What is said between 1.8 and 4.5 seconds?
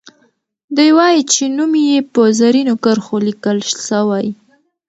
یې په زرینو کرښو لیکل سوی.